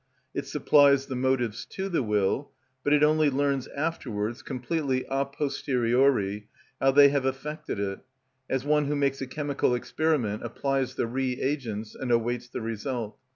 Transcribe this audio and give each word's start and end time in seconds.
It 0.33 0.47
supplies 0.47 1.05
the 1.05 1.15
motives 1.15 1.63
to 1.65 1.87
the 1.87 2.01
will, 2.01 2.49
but 2.83 2.91
it 2.91 3.03
only 3.03 3.29
learns 3.29 3.67
afterwards, 3.67 4.41
completely 4.41 5.05
a 5.09 5.25
posteriori, 5.25 6.47
how 6.79 6.89
they 6.89 7.09
have 7.09 7.25
affected 7.25 7.79
it, 7.79 7.99
as 8.49 8.65
one 8.65 8.85
who 8.85 8.95
makes 8.95 9.21
a 9.21 9.27
chemical 9.27 9.75
experiment 9.75 10.41
applies 10.43 10.95
the 10.95 11.05
reagents 11.05 11.93
and 11.93 12.09
awaits 12.11 12.47
the 12.49 12.61
result. 12.61 13.15